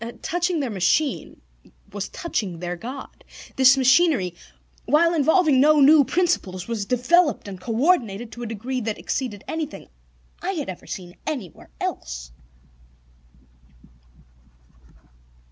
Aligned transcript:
Touching 0.23 0.59
their 0.61 0.71
machine 0.71 1.41
was 1.93 2.09
touching 2.09 2.57
their 2.57 2.75
God. 2.75 3.23
This 3.55 3.77
machinery, 3.77 4.33
while 4.85 5.13
involving 5.13 5.61
no 5.61 5.79
new 5.79 6.03
principles, 6.03 6.67
was 6.67 6.87
developed 6.87 7.47
and 7.47 7.61
coordinated 7.61 8.31
to 8.31 8.41
a 8.41 8.47
degree 8.47 8.81
that 8.81 8.97
exceeded 8.97 9.43
anything 9.47 9.89
I 10.41 10.53
had 10.53 10.69
ever 10.69 10.87
seen 10.87 11.17
anywhere 11.27 11.69
else. 11.79 12.31